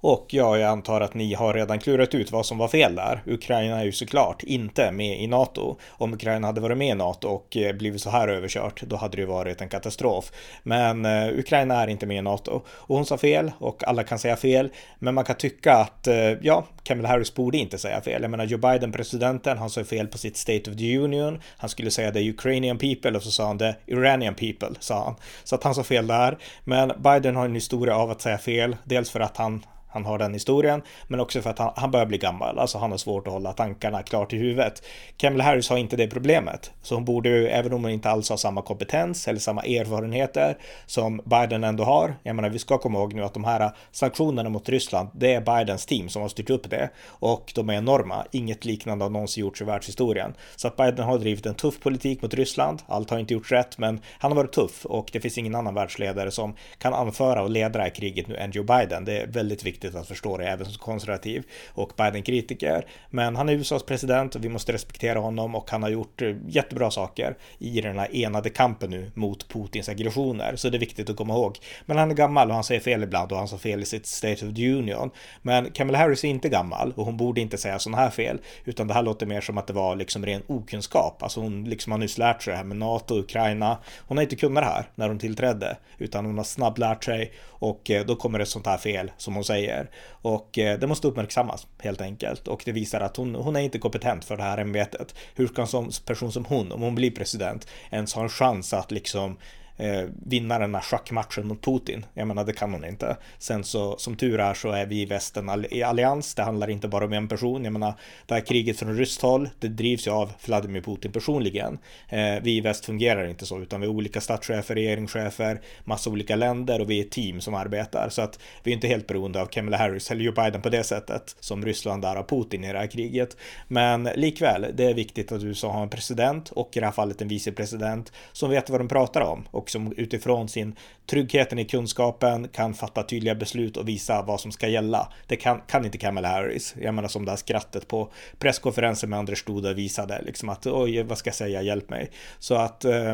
Och 0.00 0.26
ja, 0.30 0.58
jag 0.58 0.70
antar 0.70 1.00
att 1.00 1.14
ni 1.14 1.34
har 1.34 1.54
redan 1.54 1.78
klurat 1.78 2.14
ut 2.14 2.32
vad 2.32 2.46
som 2.46 2.58
var 2.58 2.68
fel 2.68 2.94
där. 2.94 3.22
Ukraina 3.26 3.80
är 3.80 3.84
ju 3.84 3.92
såklart 3.92 4.42
inte 4.42 4.92
med 4.92 5.20
i 5.20 5.26
NATO. 5.26 5.76
Om 5.88 6.14
Ukraina 6.14 6.46
hade 6.46 6.60
varit 6.60 6.78
med 6.78 6.88
i 6.88 6.94
NATO 6.94 7.28
och 7.28 7.56
eh, 7.56 7.76
blivit 7.76 8.00
så 8.00 8.10
här 8.10 8.28
överkört, 8.28 8.82
då 8.82 8.96
hade 8.96 9.16
det 9.16 9.20
ju 9.20 9.26
varit 9.26 9.60
en 9.60 9.68
katastrof. 9.68 10.32
Men 10.62 11.06
eh, 11.06 11.38
Ukraina 11.38 11.82
är 11.82 11.86
inte 11.86 12.06
med 12.06 12.16
i 12.16 12.22
NATO. 12.22 12.62
Och 12.66 12.96
hon 12.96 13.06
sa 13.06 13.18
fel 13.18 13.52
och 13.58 13.88
alla 13.88 14.04
kan 14.04 14.18
säga 14.18 14.36
fel. 14.36 14.70
Men 14.98 15.14
man 15.14 15.24
kan 15.24 15.36
tycka 15.36 15.74
att, 15.74 16.06
eh, 16.06 16.16
ja, 16.42 16.64
Kamala 16.82 17.08
Harris 17.08 17.34
borde 17.34 17.58
inte 17.58 17.78
säga 17.78 18.00
fel. 18.00 18.22
Jag 18.22 18.30
menar, 18.30 18.44
Joe 18.44 18.58
Biden, 18.58 18.92
presidenten, 18.92 19.58
han 19.58 19.70
sa 19.70 19.84
fel 19.84 20.06
på 20.06 20.18
sitt 20.18 20.36
State 20.36 20.70
of 20.70 20.76
the 20.76 20.98
Union. 20.98 21.40
Han 21.56 21.70
skulle 21.70 21.90
säga 21.90 22.10
the 22.10 22.30
Ukrainian 22.30 22.78
people 22.78 23.16
och 23.16 23.22
så 23.22 23.30
sa 23.30 23.46
han 23.46 23.58
the 23.58 23.74
Iranian 23.86 24.34
people, 24.34 24.68
sa 24.80 25.04
han. 25.04 25.14
Så 25.44 25.54
att 25.54 25.64
han 25.64 25.74
sa 25.74 25.82
fel 25.82 26.06
där. 26.06 26.38
Men 26.64 26.92
Biden 26.98 27.36
har 27.36 27.44
en 27.44 27.54
historia 27.54 27.96
av 27.96 28.10
att 28.10 28.22
säga 28.22 28.38
fel. 28.38 28.76
Dels 28.84 29.10
för 29.10 29.20
att 29.20 29.36
han 29.36 29.62
han 29.90 30.04
har 30.04 30.18
den 30.18 30.34
historien, 30.34 30.82
men 31.08 31.20
också 31.20 31.42
för 31.42 31.50
att 31.50 31.58
han, 31.58 31.72
han 31.76 31.90
börjar 31.90 32.06
bli 32.06 32.18
gammal, 32.18 32.58
alltså 32.58 32.78
han 32.78 32.90
har 32.90 32.98
svårt 32.98 33.26
att 33.26 33.32
hålla 33.32 33.52
tankarna 33.52 34.02
klart 34.02 34.32
i 34.32 34.36
huvudet. 34.36 34.82
Kamala 35.16 35.44
Harris 35.44 35.68
har 35.68 35.76
inte 35.76 35.96
det 35.96 36.06
problemet, 36.06 36.72
så 36.82 36.94
hon 36.94 37.04
borde 37.04 37.28
ju, 37.28 37.48
även 37.48 37.72
om 37.72 37.82
hon 37.84 37.92
inte 37.92 38.10
alls 38.10 38.30
har 38.30 38.36
samma 38.36 38.62
kompetens 38.62 39.28
eller 39.28 39.40
samma 39.40 39.62
erfarenheter 39.62 40.58
som 40.86 41.20
Biden 41.24 41.64
ändå 41.64 41.84
har. 41.84 42.14
Jag 42.22 42.36
menar, 42.36 42.48
vi 42.48 42.58
ska 42.58 42.78
komma 42.78 42.98
ihåg 42.98 43.14
nu 43.14 43.24
att 43.24 43.34
de 43.34 43.44
här 43.44 43.70
sanktionerna 43.92 44.48
mot 44.48 44.68
Ryssland, 44.68 45.08
det 45.14 45.34
är 45.34 45.40
Bidens 45.40 45.86
team 45.86 46.08
som 46.08 46.22
har 46.22 46.28
styrt 46.28 46.50
upp 46.50 46.70
det 46.70 46.90
och 47.06 47.52
de 47.54 47.70
är 47.70 47.74
enorma. 47.74 48.24
Inget 48.30 48.64
liknande 48.64 49.04
har 49.04 49.10
någonsin 49.10 49.40
gjorts 49.40 49.60
i 49.60 49.64
världshistorien. 49.64 50.34
Så 50.56 50.68
att 50.68 50.76
Biden 50.76 51.04
har 51.04 51.18
drivit 51.18 51.46
en 51.46 51.54
tuff 51.54 51.80
politik 51.80 52.22
mot 52.22 52.34
Ryssland. 52.34 52.82
Allt 52.86 53.10
har 53.10 53.18
inte 53.18 53.34
gjorts 53.34 53.52
rätt, 53.52 53.78
men 53.78 54.00
han 54.18 54.30
har 54.30 54.36
varit 54.36 54.52
tuff 54.52 54.86
och 54.86 55.10
det 55.12 55.20
finns 55.20 55.38
ingen 55.38 55.54
annan 55.54 55.74
världsledare 55.74 56.30
som 56.30 56.54
kan 56.78 56.94
anföra 56.94 57.42
och 57.42 57.50
leda 57.50 57.68
det 57.78 57.82
här 57.84 57.94
kriget 57.94 58.28
nu 58.28 58.36
än 58.36 58.50
Joe 58.50 58.64
Biden. 58.64 59.04
Det 59.04 59.20
är 59.20 59.26
väldigt 59.26 59.64
viktigt 59.64 59.79
viktigt 59.80 60.00
att 60.00 60.08
förstå 60.08 60.36
det 60.36 60.44
även 60.44 60.66
som 60.66 60.74
konservativ 60.74 61.44
och 61.74 61.92
Biden-kritiker. 61.96 62.86
Men 63.10 63.36
han 63.36 63.48
är 63.48 63.52
USAs 63.52 63.82
president 63.82 64.34
och 64.34 64.44
vi 64.44 64.48
måste 64.48 64.72
respektera 64.72 65.18
honom 65.18 65.54
och 65.54 65.70
han 65.70 65.82
har 65.82 65.90
gjort 65.90 66.22
eh, 66.22 66.36
jättebra 66.48 66.90
saker 66.90 67.36
i 67.58 67.80
den 67.80 67.98
här 67.98 68.16
enade 68.16 68.50
kampen 68.50 68.90
nu 68.90 69.10
mot 69.14 69.48
Putins 69.48 69.88
aggressioner. 69.88 70.56
Så 70.56 70.68
det 70.68 70.76
är 70.76 70.80
viktigt 70.80 71.10
att 71.10 71.16
komma 71.16 71.34
ihåg. 71.34 71.58
Men 71.86 71.98
han 71.98 72.10
är 72.10 72.14
gammal 72.14 72.48
och 72.48 72.54
han 72.54 72.64
säger 72.64 72.80
fel 72.80 73.02
ibland 73.02 73.32
och 73.32 73.38
han 73.38 73.48
sa 73.48 73.58
fel 73.58 73.82
i 73.82 73.84
sitt 73.84 74.06
State 74.06 74.46
of 74.46 74.54
the 74.54 74.72
Union. 74.72 75.10
Men 75.42 75.70
Kamala 75.70 75.98
Harris 75.98 76.24
är 76.24 76.28
inte 76.28 76.48
gammal 76.48 76.92
och 76.96 77.04
hon 77.04 77.16
borde 77.16 77.40
inte 77.40 77.58
säga 77.58 77.78
sådana 77.78 78.02
här 78.02 78.10
fel, 78.10 78.40
utan 78.64 78.88
det 78.88 78.94
här 78.94 79.02
låter 79.02 79.26
mer 79.26 79.40
som 79.40 79.58
att 79.58 79.66
det 79.66 79.72
var 79.72 79.96
liksom 79.96 80.26
ren 80.26 80.42
okunskap. 80.46 81.22
Alltså 81.22 81.40
hon 81.40 81.64
liksom 81.64 81.92
har 81.92 81.98
nyss 81.98 82.18
lärt 82.18 82.42
sig 82.42 82.50
det 82.50 82.56
här 82.56 82.64
med 82.64 82.76
NATO 82.76 83.14
och 83.14 83.20
Ukraina. 83.20 83.78
Hon 84.08 84.16
har 84.18 84.22
inte 84.22 84.36
kunnat 84.36 84.64
det 84.64 84.70
här 84.70 84.84
när 84.94 85.08
hon 85.08 85.18
tillträdde, 85.18 85.76
utan 85.98 86.26
hon 86.26 86.36
har 86.36 86.44
snabbt 86.44 86.78
lärt 86.78 87.04
sig 87.04 87.32
och 87.60 87.90
eh, 87.90 88.06
då 88.06 88.16
kommer 88.16 88.38
det 88.38 88.46
sånt 88.46 88.66
här 88.66 88.78
fel 88.78 89.10
som 89.16 89.34
hon 89.34 89.44
säger 89.44 89.69
grejer. 89.70 89.90
Och 90.22 90.58
eh, 90.58 90.78
det 90.78 90.86
måste 90.86 91.08
uppmärksammas 91.08 91.66
helt 91.78 92.00
enkelt. 92.00 92.48
Och 92.48 92.62
det 92.64 92.72
visar 92.72 93.00
att 93.00 93.16
hon, 93.16 93.34
hon 93.34 93.56
är 93.56 93.60
inte 93.60 93.78
kompetent 93.78 94.24
för 94.24 94.36
det 94.36 94.42
här 94.42 94.58
ämbetet. 94.58 95.14
Hur 95.34 95.48
kan 95.48 95.66
en 95.72 95.90
person 96.06 96.32
som 96.32 96.44
hon, 96.44 96.72
om 96.72 96.82
hon 96.82 96.94
blir 96.94 97.10
president, 97.10 97.66
ens 97.90 98.14
ha 98.14 98.22
en 98.22 98.28
chans 98.28 98.72
att 98.72 98.90
liksom 98.90 99.36
eh, 99.80 100.04
vinna 100.26 100.58
den 100.58 100.74
här 100.74 100.82
schackmatchen 100.82 101.48
mot 101.48 101.64
Putin. 101.64 102.06
Jag 102.14 102.28
menar, 102.28 102.44
det 102.44 102.52
kan 102.52 102.72
hon 102.72 102.84
inte. 102.84 103.16
Sen 103.38 103.64
så, 103.64 103.98
som 103.98 104.16
tur 104.16 104.40
är 104.40 104.54
så 104.54 104.70
är 104.70 104.86
vi 104.86 105.02
i 105.02 105.04
västen 105.04 105.64
i 105.70 105.82
allians. 105.82 106.34
Det 106.34 106.42
handlar 106.42 106.70
inte 106.70 106.88
bara 106.88 107.04
om 107.04 107.12
en 107.12 107.28
person. 107.28 107.64
Jag 107.64 107.72
menar, 107.72 107.94
det 108.26 108.34
här 108.34 108.40
kriget 108.40 108.78
från 108.78 108.96
ryskt 108.96 109.22
håll, 109.22 109.48
det 109.58 109.68
drivs 109.68 110.06
ju 110.06 110.10
av 110.10 110.32
Vladimir 110.46 110.80
Putin 110.80 111.12
personligen. 111.12 111.78
Eh, 112.08 112.42
vi 112.42 112.56
i 112.56 112.60
väst 112.60 112.84
fungerar 112.84 113.28
inte 113.28 113.46
så, 113.46 113.60
utan 113.60 113.80
vi 113.80 113.86
är 113.86 113.90
olika 113.90 114.20
statschefer, 114.20 114.74
regeringschefer, 114.74 115.60
massa 115.84 116.10
olika 116.10 116.36
länder 116.36 116.80
och 116.80 116.90
vi 116.90 117.00
är 117.00 117.04
ett 117.04 117.10
team 117.10 117.40
som 117.40 117.54
arbetar. 117.54 118.08
Så 118.08 118.22
att 118.22 118.38
vi 118.62 118.70
är 118.70 118.74
inte 118.74 118.88
helt 118.88 119.06
beroende 119.06 119.42
av 119.42 119.46
Kamala 119.46 119.76
Harris 119.76 120.10
eller 120.10 120.24
Joe 120.24 120.32
Biden 120.32 120.62
på 120.62 120.68
det 120.68 120.84
sättet 120.84 121.36
som 121.40 121.64
Ryssland 121.64 122.04
är 122.04 122.16
av 122.16 122.22
Putin 122.22 122.64
i 122.64 122.72
det 122.72 122.78
här 122.78 122.86
kriget. 122.86 123.36
Men 123.68 124.04
likväl, 124.04 124.66
det 124.74 124.84
är 124.84 124.94
viktigt 124.94 125.32
att 125.32 125.42
USA 125.42 125.72
har 125.72 125.82
en 125.82 125.90
president 125.90 126.50
och 126.50 126.76
i 126.76 126.80
det 126.80 126.86
här 126.86 126.92
fallet 126.92 127.22
en 127.22 127.28
vicepresident 127.28 128.12
som 128.32 128.50
vet 128.50 128.70
vad 128.70 128.80
de 128.80 128.88
pratar 128.88 129.20
om 129.20 129.48
och 129.50 129.69
liksom 129.70 129.92
utifrån 129.96 130.48
sin 130.48 130.74
tryggheten 131.10 131.58
i 131.58 131.64
kunskapen 131.64 132.48
kan 132.48 132.74
fatta 132.74 133.02
tydliga 133.02 133.34
beslut 133.34 133.76
och 133.76 133.88
visa 133.88 134.22
vad 134.22 134.40
som 134.40 134.52
ska 134.52 134.68
gälla. 134.68 135.12
Det 135.26 135.36
kan, 135.36 135.60
kan 135.66 135.84
inte 135.84 135.98
Kamala 135.98 136.28
Harris. 136.28 136.74
Jag 136.80 136.94
menar 136.94 137.08
som 137.08 137.24
det 137.24 137.30
här 137.30 137.36
skrattet 137.36 137.88
på 137.88 138.08
presskonferensen 138.38 139.10
med 139.10 139.18
Anders 139.18 139.38
Stode 139.38 139.74
visade 139.74 140.22
liksom 140.22 140.48
att 140.48 140.66
oj, 140.66 141.02
vad 141.02 141.18
ska 141.18 141.28
jag 141.28 141.34
säga, 141.34 141.62
hjälp 141.62 141.90
mig. 141.90 142.10
Så 142.38 142.54
att 142.54 142.84
eh, 142.84 143.10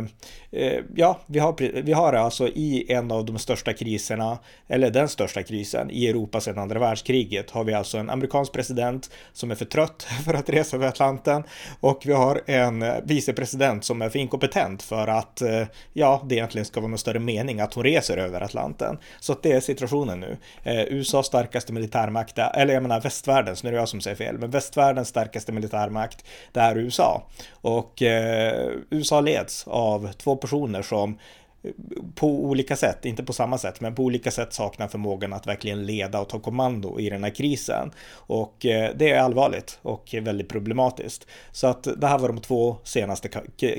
eh 0.51 0.81
ja, 0.95 1.21
vi 1.27 1.39
har, 1.39 1.83
vi 1.83 1.93
har 1.93 2.13
alltså 2.13 2.49
i 2.49 2.93
en 2.93 3.11
av 3.11 3.25
de 3.25 3.39
största 3.39 3.73
kriserna, 3.73 4.39
eller 4.69 4.91
den 4.91 5.09
största 5.09 5.43
krisen 5.43 5.91
i 5.91 6.07
Europa 6.07 6.41
sedan 6.41 6.59
andra 6.59 6.79
världskriget 6.79 7.51
har 7.51 7.65
vi 7.65 7.75
alltså 7.75 7.99
en 7.99 8.11
amerikansk 8.11 8.53
president 8.53 9.11
som 9.33 9.51
är 9.51 9.55
för 9.55 9.65
trött 9.65 10.03
för 10.25 10.35
att 10.35 10.51
resa 10.51 10.77
över 10.77 10.89
Atlanten 10.89 11.43
och 11.81 12.03
vi 12.05 12.13
har 12.13 12.41
en 12.47 12.85
vicepresident 13.05 13.85
som 13.85 14.03
är 14.03 14.09
för 14.09 14.19
inkompetent 14.19 14.83
för 14.83 15.09
att 15.09 15.41
eh, 15.43 15.63
ja, 15.93 16.23
det 16.29 16.35
egentligen 16.35 16.65
ska 16.65 16.81
vara 16.81 16.89
någon 16.89 16.99
större 16.99 17.19
mening 17.19 17.61
att 17.61 17.75
hon 17.75 17.86
reser 17.87 18.17
över 18.17 18.41
Atlanten. 18.41 18.99
Så 19.21 19.33
att 19.33 19.43
det 19.43 19.53
är 19.53 19.61
situationen 19.61 20.21
nu. 20.21 20.37
Eh, 20.63 20.85
USAs 20.89 21.27
starkaste 21.27 21.73
militärmakt, 21.73 22.39
eller 22.39 22.75
jag 22.75 22.83
menar 22.83 23.01
västvärldens, 23.01 23.63
nu 23.63 23.69
är 23.69 23.73
det 23.73 23.79
jag 23.79 23.89
som 23.89 24.01
säger 24.01 24.17
fel, 24.17 24.39
men 24.39 24.51
västvärldens 24.51 25.09
starkaste 25.09 25.53
militärmakt, 25.53 26.25
det 26.53 26.61
är 26.61 26.79
USA. 26.79 27.23
Och 27.51 28.03
eh, 28.03 28.71
USA 28.91 29.21
leds 29.21 29.65
av 29.69 30.13
två 30.13 30.37
personer 30.37 30.83
som 30.83 31.19
på 32.15 32.29
olika 32.29 32.77
sätt, 32.77 33.05
inte 33.05 33.25
på 33.25 33.33
samma 33.33 33.59
sätt, 33.59 33.81
men 33.81 33.95
på 33.95 34.03
olika 34.03 34.31
sätt 34.31 34.53
saknar 34.53 34.89
förmågan 34.89 35.33
att 35.33 35.47
verkligen 35.47 35.87
leda 35.87 36.21
och 36.21 36.29
ta 36.29 36.39
kommando 36.39 37.01
i 37.01 37.11
den 37.11 37.25
här 37.25 37.31
krisen. 37.31 37.91
Och 38.13 38.67
eh, 38.67 38.91
det 38.97 39.11
är 39.11 39.21
allvarligt 39.21 39.79
och 39.83 40.15
väldigt 40.23 40.49
problematiskt. 40.49 41.27
Så 41.53 41.67
att 41.67 41.89
det 41.97 42.07
här 42.07 42.19
var 42.19 42.29
de 42.29 42.41
två 42.41 42.77
senaste 42.85 43.29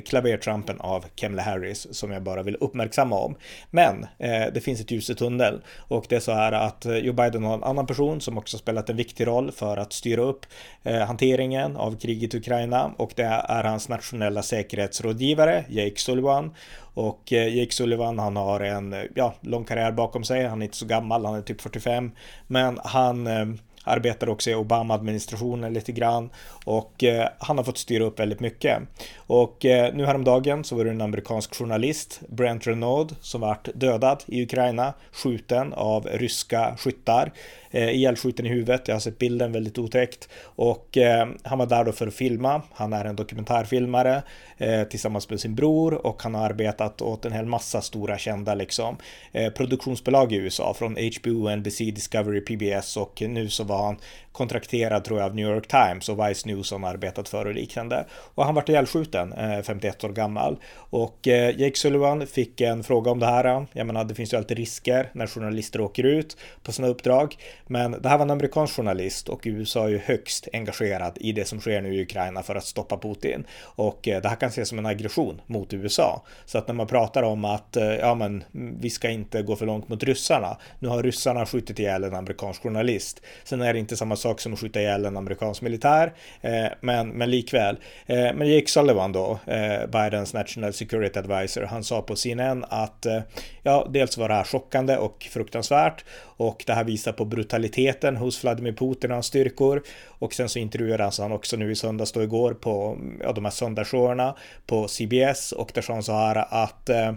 klavertrampen 0.05 0.81
av 0.81 1.05
Kamala 1.15 1.41
Harris 1.41 1.87
som 1.91 2.11
jag 2.11 2.23
bara 2.23 2.43
vill 2.43 2.57
uppmärksamma 2.59 3.19
om. 3.19 3.35
Men 3.71 4.03
eh, 4.17 4.45
det 4.53 4.61
finns 4.63 4.81
ett 4.81 4.91
ljus 4.91 5.09
i 5.09 5.15
tunneln 5.15 5.61
och 5.77 6.05
det 6.09 6.15
är 6.15 6.19
så 6.19 6.31
här 6.31 6.51
att 6.51 6.85
Joe 6.85 7.13
Biden 7.13 7.43
har 7.43 7.53
en 7.53 7.63
annan 7.63 7.87
person 7.87 8.21
som 8.21 8.37
också 8.37 8.57
spelat 8.57 8.89
en 8.89 8.97
viktig 8.97 9.27
roll 9.27 9.51
för 9.51 9.77
att 9.77 9.93
styra 9.93 10.21
upp 10.21 10.45
eh, 10.83 10.97
hanteringen 10.97 11.77
av 11.77 11.97
kriget 11.97 12.33
i 12.33 12.37
Ukraina 12.37 12.91
och 12.97 13.11
det 13.15 13.23
är 13.23 13.63
hans 13.63 13.89
nationella 13.89 14.43
säkerhetsrådgivare 14.43 15.65
Jake 15.69 15.99
Sullivan 15.99 16.51
och 16.97 17.33
eh, 17.33 17.57
Jake 17.57 17.71
Sullivan, 17.71 18.19
han 18.19 18.35
har 18.35 18.59
en 18.59 18.93
eh, 18.93 19.03
ja, 19.15 19.33
lång 19.41 19.65
karriär 19.65 19.91
bakom 19.91 20.23
sig. 20.23 20.47
Han 20.47 20.61
är 20.61 20.65
inte 20.65 20.77
så 20.77 20.85
gammal, 20.85 21.25
han 21.25 21.35
är 21.35 21.41
typ 21.41 21.61
45. 21.61 22.11
Men 22.47 22.79
han 22.83 23.27
eh, 23.27 23.45
arbetar 23.87 24.29
också 24.29 24.49
i 24.49 24.55
Obama-administrationen 24.55 25.73
lite 25.73 25.91
grann 25.91 26.29
och 26.65 27.03
eh, 27.03 27.27
han 27.39 27.57
har 27.57 27.63
fått 27.63 27.77
styra 27.77 28.03
upp 28.03 28.19
väldigt 28.19 28.39
mycket. 28.39 28.81
Och 29.17 29.65
eh, 29.65 29.93
nu 29.93 30.05
häromdagen 30.05 30.63
så 30.63 30.75
var 30.75 30.85
det 30.85 30.91
en 30.91 31.01
amerikansk 31.01 31.55
journalist, 31.55 32.21
Brent 32.29 32.67
Renaud, 32.67 33.15
som 33.21 33.41
vart 33.41 33.69
dödad 33.73 34.23
i 34.25 34.43
Ukraina, 34.43 34.93
skjuten 35.11 35.73
av 35.73 36.07
ryska 36.07 36.75
skyttar 36.77 37.31
eh, 37.71 37.89
ihjälskjuten 37.89 38.45
i 38.45 38.49
huvudet. 38.49 38.87
Jag 38.87 38.95
har 38.95 38.99
sett 38.99 39.17
bilden, 39.17 39.51
väldigt 39.51 39.77
otäckt. 39.77 40.29
Och 40.43 40.97
eh, 40.97 41.27
han 41.43 41.57
var 41.57 41.65
där 41.65 41.83
då 41.83 41.91
för 41.91 42.07
att 42.07 42.13
filma. 42.13 42.61
Han 42.73 42.93
är 42.93 43.05
en 43.05 43.15
dokumentärfilmare 43.15 44.23
eh, 44.57 44.83
tillsammans 44.83 45.29
med 45.29 45.39
sin 45.39 45.55
bror 45.55 45.93
och 45.93 46.23
han 46.23 46.35
har 46.35 46.45
arbetat 46.45 47.01
åt 47.01 47.25
en 47.25 47.31
hel 47.31 47.45
massa 47.45 47.81
stora 47.81 48.17
kända 48.17 48.55
liksom 48.55 48.97
eh, 49.31 49.53
produktionsbolag 49.53 50.33
i 50.33 50.35
USA 50.35 50.73
från 50.73 50.97
HBO, 51.21 51.55
NBC, 51.55 51.77
Discovery, 51.77 52.41
PBS 52.41 52.97
och 52.97 53.23
nu 53.27 53.49
så 53.49 53.63
var 53.63 53.76
han 53.83 53.97
kontrakterad 54.37 55.03
tror 55.03 55.19
jag 55.19 55.25
av 55.25 55.35
New 55.35 55.49
York 55.49 55.67
Times 55.67 56.09
och 56.09 56.27
Vice 56.27 56.47
News 56.47 56.67
som 56.67 56.83
arbetat 56.83 57.29
för 57.29 57.45
och 57.45 57.53
liknande. 57.53 58.05
Och 58.11 58.45
han 58.45 58.55
vart 58.55 58.69
ihjälskjuten, 58.69 59.33
eh, 59.33 59.61
51 59.61 60.03
år 60.03 60.09
gammal. 60.09 60.57
Och 60.75 61.27
eh, 61.27 61.59
Jake 61.59 61.77
Sullivan 61.77 62.27
fick 62.27 62.61
en 62.61 62.83
fråga 62.83 63.11
om 63.11 63.19
det 63.19 63.25
här. 63.25 63.65
Jag 63.73 63.87
menar, 63.87 64.03
det 64.03 64.15
finns 64.15 64.33
ju 64.33 64.37
alltid 64.37 64.57
risker 64.57 65.09
när 65.13 65.27
journalister 65.27 65.81
åker 65.81 66.03
ut 66.03 66.37
på 66.63 66.71
sina 66.71 66.87
uppdrag. 66.87 67.35
Men 67.67 67.91
det 67.91 68.09
här 68.09 68.17
var 68.17 68.25
en 68.25 68.31
amerikansk 68.31 68.75
journalist 68.75 69.29
och 69.29 69.41
USA 69.43 69.85
är 69.85 69.89
ju 69.89 69.97
högst 69.97 70.47
engagerad 70.53 71.17
i 71.21 71.31
det 71.31 71.45
som 71.45 71.59
sker 71.59 71.81
nu 71.81 71.95
i 71.95 72.01
Ukraina 72.01 72.43
för 72.43 72.55
att 72.55 72.65
stoppa 72.65 72.97
Putin. 72.97 73.45
Och 73.61 74.07
eh, 74.07 74.21
det 74.21 74.29
här 74.29 74.35
kan 74.35 74.49
ses 74.49 74.69
som 74.69 74.79
en 74.79 74.85
aggression 74.85 75.41
mot 75.45 75.73
USA. 75.73 76.23
Så 76.45 76.57
att 76.57 76.67
när 76.67 76.75
man 76.75 76.87
pratar 76.87 77.23
om 77.23 77.45
att 77.45 77.77
ja, 77.99 78.15
men 78.15 78.43
vi 78.79 78.89
ska 78.89 79.09
inte 79.09 79.41
gå 79.41 79.55
för 79.55 79.65
långt 79.65 79.89
mot 79.89 80.03
ryssarna. 80.03 80.57
Nu 80.79 80.87
har 80.87 81.03
ryssarna 81.03 81.45
skjutit 81.45 81.79
ihjäl 81.79 82.03
en 82.03 82.15
amerikansk 82.15 82.63
journalist. 82.63 83.21
Sen 83.43 83.61
är 83.61 83.73
det 83.73 83.79
inte 83.79 83.97
samma 83.97 84.15
sak 84.15 84.26
sak 84.27 84.39
som 84.39 84.53
att 84.53 84.59
skjuta 84.59 84.79
ihjäl 84.79 85.05
en 85.05 85.17
amerikansk 85.17 85.61
militär, 85.61 86.13
eh, 86.41 86.65
men, 86.81 87.09
men 87.09 87.31
likväl. 87.31 87.77
Eh, 88.05 88.33
men 88.33 88.47
Jake 88.47 88.67
Sullivan 88.67 89.11
då, 89.11 89.39
eh, 89.45 89.85
Bidens 89.87 90.33
National 90.33 90.73
Security 90.73 91.19
Advisor, 91.19 91.63
han 91.63 91.83
sa 91.83 92.01
på 92.01 92.15
CNN 92.15 92.65
att 92.69 93.05
eh, 93.05 93.19
ja, 93.63 93.87
dels 93.93 94.17
var 94.17 94.27
det 94.27 94.33
här 94.33 94.43
chockande 94.43 94.97
och 94.97 95.27
fruktansvärt 95.31 96.05
och 96.37 96.63
det 96.67 96.73
här 96.73 96.83
visar 96.83 97.11
på 97.11 97.25
brutaliteten 97.25 98.17
hos 98.17 98.43
Vladimir 98.43 98.73
Putin 98.73 99.11
och 99.11 99.15
hans 99.15 99.25
styrkor. 99.25 99.83
Och 100.19 100.33
sen 100.33 100.49
så 100.49 100.59
intervjuades 100.59 101.19
han 101.19 101.31
också 101.31 101.57
nu 101.57 101.71
i 101.71 101.75
söndags 101.75 102.11
då 102.11 102.23
igår 102.23 102.53
på 102.53 102.97
ja, 103.21 103.31
de 103.31 103.45
här 103.45 103.51
söndagsshowerna 103.51 104.35
på 104.65 104.87
CBS 104.87 105.51
och 105.51 105.71
där 105.73 105.81
sa 105.81 105.93
han 105.93 106.03
så 106.03 106.13
här 106.13 106.45
att 106.49 106.89
eh, 106.89 107.11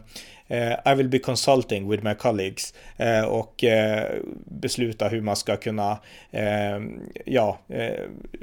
Eh, 0.51 0.93
i 0.93 0.95
will 0.95 1.09
be 1.09 1.19
consulting 1.19 1.89
with 1.89 2.05
my 2.05 2.15
colleagues 2.15 2.75
eh, 2.97 3.25
och 3.25 3.65
eh, 3.65 4.21
besluta 4.47 5.09
hur 5.09 5.21
man 5.21 5.37
ska 5.37 5.57
kunna 5.57 5.99
ja, 7.25 7.59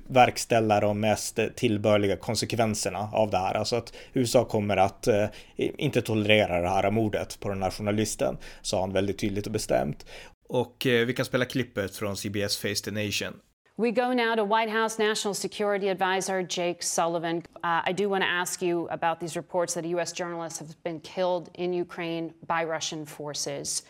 verkställa 0.07 0.79
de 0.79 0.99
mest 0.99 1.39
tillbörliga 1.55 2.15
konsekvenserna 2.15 3.09
av 3.13 3.29
det 3.29 3.37
här. 3.37 3.53
Alltså 3.53 3.75
att 3.75 3.93
USA 4.13 4.45
kommer 4.45 4.77
att 4.77 5.07
inte 5.57 6.01
tolerera 6.01 6.61
det 6.61 6.69
här 6.69 6.91
mordet 6.91 7.39
på 7.39 7.49
den 7.49 7.63
här 7.63 7.71
journalisten, 7.71 8.37
sa 8.61 8.79
han 8.79 8.93
väldigt 8.93 9.19
tydligt 9.19 9.45
och 9.45 9.51
bestämt. 9.51 10.05
Och 10.49 10.75
vi 10.83 11.13
kan 11.13 11.25
spela 11.25 11.45
klippet 11.45 11.95
från 11.95 12.17
CBS 12.17 12.57
Face 12.57 12.83
the 12.85 12.91
Nation. 12.91 13.33
We 13.79 13.91
go 13.91 14.11
now 14.11 14.33
to 14.33 14.43
White 14.43 14.69
House 14.69 14.97
National 14.97 15.35
Security 15.35 15.89
Advisor 15.89 16.41
Jake 16.41 16.81
Sullivan. 16.81 17.43
Uh, 17.63 17.83
I 17.85 17.91
do 17.91 18.09
want 18.09 18.23
to 18.23 18.27
ask 18.27 18.59
you 18.59 18.87
about 18.89 19.19
these 19.19 19.35
reports 19.35 19.75
that 19.75 19.85
a 19.85 19.89
U.S. 19.89 20.11
journalist 20.11 20.57
has 20.57 20.73
been 20.73 20.99
killed 21.01 21.51
in 21.53 21.73
Ukraine 21.73 22.33
by 22.47 22.63
Russian 22.63 23.05
forces. 23.05 23.83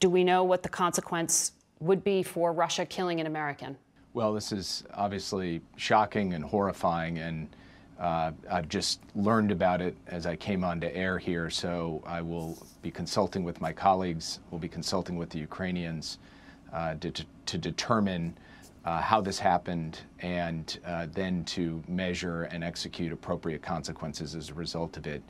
Do 0.00 0.08
we 0.08 0.24
know 0.24 0.42
what 0.42 0.62
the 0.62 0.70
consequence 0.70 1.52
would 1.80 2.02
be 2.02 2.22
for 2.22 2.54
Russia 2.54 2.86
killing 2.86 3.20
an 3.20 3.26
American? 3.26 3.76
Well, 4.14 4.32
this 4.32 4.52
is 4.52 4.84
obviously 4.94 5.60
shocking 5.76 6.32
and 6.32 6.42
horrifying, 6.42 7.18
and 7.18 7.54
uh, 8.00 8.32
I've 8.50 8.70
just 8.70 9.00
learned 9.14 9.52
about 9.52 9.82
it 9.82 9.94
as 10.06 10.24
I 10.24 10.36
came 10.36 10.64
on 10.64 10.80
to 10.80 10.96
air 10.96 11.18
here. 11.18 11.50
So 11.50 12.02
I 12.06 12.22
will 12.22 12.56
be 12.80 12.90
consulting 12.90 13.44
with 13.44 13.60
my 13.60 13.74
colleagues, 13.74 14.40
we'll 14.50 14.60
be 14.60 14.66
consulting 14.66 15.16
with 15.16 15.28
the 15.28 15.40
Ukrainians 15.40 16.16
uh, 16.72 16.94
to, 16.94 17.12
to 17.44 17.58
determine 17.58 18.34
uh, 18.86 19.00
how 19.00 19.20
this 19.22 19.38
happened 19.38 19.98
and 20.22 20.78
uh, 20.86 21.06
then 21.14 21.44
to 21.44 21.82
measure 21.88 22.44
and 22.44 22.64
execute 22.64 23.12
appropriate 23.12 23.62
consequences 23.62 24.34
as 24.34 24.50
a 24.50 24.54
result 24.54 24.96
of 24.96 25.06
it. 25.06 25.22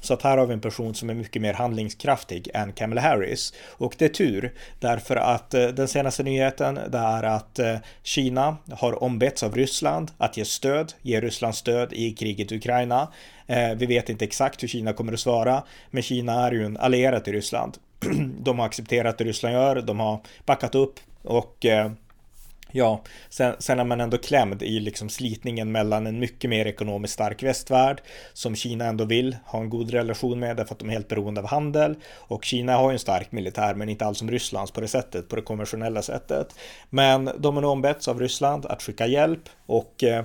Så 0.00 0.14
att 0.14 0.22
här 0.22 0.38
har 0.38 0.46
vi 0.46 0.52
en 0.52 0.60
person 0.60 0.94
som 0.94 1.10
är 1.10 1.14
mycket 1.14 1.42
mer 1.42 1.52
handlingskraftig 1.52 2.48
än 2.54 2.72
Kamala 2.72 3.00
Harris. 3.00 3.54
Och 3.68 3.94
det 3.98 4.04
är 4.04 4.08
tur, 4.08 4.54
därför 4.78 5.16
att 5.16 5.54
eh, 5.54 5.66
den 5.66 5.88
senaste 5.88 6.22
nyheten 6.22 6.74
det 6.74 6.98
är 6.98 7.22
att 7.22 7.58
eh, 7.58 7.76
Kina 8.02 8.56
har 8.70 9.02
ombetts 9.02 9.42
av 9.42 9.54
Ryssland 9.54 10.10
att 10.18 10.36
ge 10.36 10.44
stöd, 10.44 10.92
ge 11.02 11.20
Ryssland 11.20 11.54
stöd 11.54 11.92
i 11.92 12.12
kriget 12.12 12.52
i 12.52 12.56
Ukraina. 12.56 13.08
Eh, 13.46 13.70
vi 13.76 13.86
vet 13.86 14.08
inte 14.08 14.24
exakt 14.24 14.62
hur 14.62 14.68
Kina 14.68 14.92
kommer 14.92 15.12
att 15.12 15.20
svara, 15.20 15.62
men 15.90 16.02
Kina 16.02 16.46
är 16.46 16.52
ju 16.52 16.64
en 16.64 16.76
allierad 16.76 17.24
till 17.24 17.32
Ryssland. 17.32 17.78
De 18.38 18.58
har 18.58 18.66
accepterat 18.66 19.18
det 19.18 19.24
Ryssland 19.24 19.54
gör, 19.54 19.80
de 19.80 20.00
har 20.00 20.20
backat 20.44 20.74
upp 20.74 21.00
och 21.22 21.66
Ja, 22.72 23.02
sen, 23.28 23.54
sen 23.58 23.80
är 23.80 23.84
man 23.84 24.00
ändå 24.00 24.18
klämd 24.18 24.62
i 24.62 24.80
liksom 24.80 25.08
slitningen 25.08 25.72
mellan 25.72 26.06
en 26.06 26.18
mycket 26.18 26.50
mer 26.50 26.66
ekonomiskt 26.66 27.14
stark 27.14 27.42
västvärld 27.42 28.02
som 28.32 28.56
Kina 28.56 28.84
ändå 28.84 29.04
vill 29.04 29.36
ha 29.44 29.60
en 29.60 29.70
god 29.70 29.90
relation 29.90 30.38
med 30.38 30.56
därför 30.56 30.74
att 30.74 30.78
de 30.78 30.88
är 30.88 30.92
helt 30.92 31.08
beroende 31.08 31.40
av 31.40 31.46
handel 31.46 31.94
och 32.14 32.44
Kina 32.44 32.76
har 32.76 32.90
ju 32.90 32.92
en 32.92 32.98
stark 32.98 33.32
militär 33.32 33.74
men 33.74 33.88
inte 33.88 34.06
alls 34.06 34.18
som 34.18 34.30
Rysslands 34.30 34.72
på 34.72 34.80
det 34.80 34.88
sättet, 34.88 35.28
på 35.28 35.36
det 35.36 35.42
konventionella 35.42 36.02
sättet. 36.02 36.54
Men 36.90 37.30
de 37.38 37.54
har 37.54 37.60
nu 37.60 37.68
ombetts 37.68 38.08
av 38.08 38.20
Ryssland 38.20 38.66
att 38.66 38.82
skicka 38.82 39.06
hjälp 39.06 39.48
och 39.66 40.04
eh, 40.04 40.24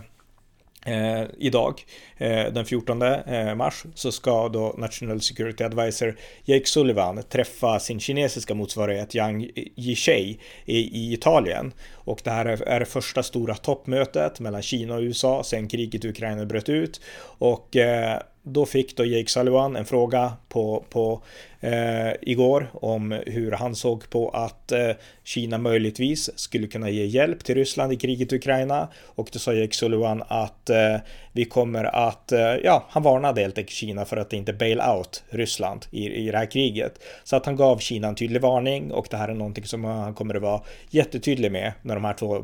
Eh, 0.85 1.23
idag, 1.38 1.85
eh, 2.17 2.45
den 2.45 2.65
14 2.65 3.01
eh, 3.01 3.55
mars, 3.55 3.83
så 3.95 4.11
ska 4.11 4.50
då 4.50 4.75
National 4.77 5.21
Security 5.21 5.63
Advisor 5.63 6.17
Jake 6.43 6.65
Sullivan 6.65 7.23
träffa 7.23 7.79
sin 7.79 8.00
kinesiska 8.00 8.53
motsvarighet 8.53 9.15
Yang 9.15 9.50
Yishei 9.77 10.39
i, 10.65 10.77
i 10.77 11.13
Italien. 11.13 11.73
Och 11.93 12.21
det 12.23 12.31
här 12.31 12.45
är, 12.45 12.61
är 12.61 12.79
det 12.79 12.85
första 12.85 13.23
stora 13.23 13.55
toppmötet 13.55 14.39
mellan 14.39 14.61
Kina 14.61 14.95
och 14.95 15.01
USA 15.01 15.43
sedan 15.43 15.67
kriget 15.67 16.05
i 16.05 16.09
Ukraina 16.09 16.45
bröt 16.45 16.69
ut. 16.69 17.01
Och 17.23 17.75
eh, 17.75 18.19
då 18.43 18.65
fick 18.65 18.98
då 18.98 19.05
Jake 19.05 19.29
Sullivan 19.29 19.75
en 19.75 19.86
fråga 19.86 20.33
på, 20.50 20.83
på 20.89 21.21
eh, 21.60 22.12
igår 22.21 22.67
om 22.74 23.21
hur 23.25 23.51
han 23.51 23.75
såg 23.75 24.10
på 24.10 24.29
att 24.29 24.71
eh, 24.71 24.89
Kina 25.24 25.57
möjligtvis 25.57 26.39
skulle 26.39 26.67
kunna 26.67 26.89
ge 26.89 27.05
hjälp 27.05 27.43
till 27.43 27.55
Ryssland 27.55 27.93
i 27.93 27.95
kriget 27.95 28.33
i 28.33 28.36
Ukraina 28.36 28.88
och 29.05 29.29
då 29.33 29.39
sa 29.39 29.53
Jake 29.53 29.75
Sullivan 29.75 30.24
att 30.27 30.69
eh, 30.69 30.98
vi 31.31 31.45
kommer 31.45 31.83
att, 31.83 32.31
eh, 32.31 32.39
ja, 32.39 32.86
han 32.89 33.03
varnade 33.03 33.41
helt 33.41 33.57
enkelt 33.57 33.75
Kina 33.75 34.05
för 34.05 34.17
att 34.17 34.33
inte 34.33 34.53
bail 34.53 34.81
out 34.81 35.24
Ryssland 35.29 35.86
i, 35.91 36.10
i 36.10 36.31
det 36.31 36.38
här 36.38 36.51
kriget. 36.51 37.03
Så 37.24 37.36
att 37.36 37.45
han 37.45 37.55
gav 37.55 37.77
Kina 37.77 38.07
en 38.07 38.15
tydlig 38.15 38.41
varning 38.41 38.91
och 38.91 39.07
det 39.10 39.17
här 39.17 39.29
är 39.29 39.33
någonting 39.33 39.65
som 39.65 39.83
han 39.83 40.13
kommer 40.13 40.36
att 40.36 40.41
vara 40.41 40.62
jättetydlig 40.89 41.51
med 41.51 41.74
när 41.81 41.95
de 41.95 42.05
här 42.05 42.13
två 42.13 42.36
eh, 42.36 42.41